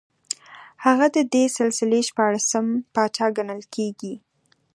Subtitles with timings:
[0.85, 4.13] هغه د دې سلسلې شپاړسم پاچا ګڼل کېږي